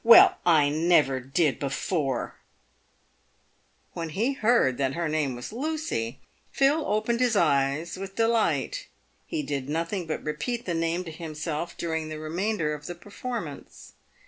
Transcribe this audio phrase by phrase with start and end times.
[0.03, 2.35] Well, I never did before!"
[3.93, 6.17] When he heard that her name was Lucy,
[6.51, 8.87] Phil opened his eyes with delight.
[9.27, 13.93] He did nothing but repeat the name to himself during the remainder of the performance.